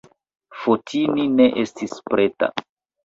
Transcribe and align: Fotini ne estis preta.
Fotini 0.61 1.27
ne 1.35 1.47
estis 1.67 1.95
preta. 2.11 2.51